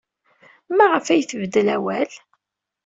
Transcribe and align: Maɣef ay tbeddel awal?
Maɣef 0.77 1.05
ay 1.07 1.23
tbeddel 1.23 1.67
awal? 1.75 2.11